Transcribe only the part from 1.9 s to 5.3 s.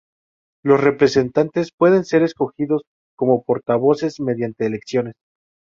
ser escogidos como portavoces mediante elecciones.